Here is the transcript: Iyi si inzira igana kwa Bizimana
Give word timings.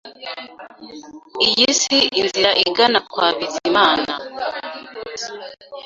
Iyi 1.47 1.67
si 1.81 1.97
inzira 2.21 2.51
igana 2.65 2.99
kwa 3.11 3.27
Bizimana 3.37 4.11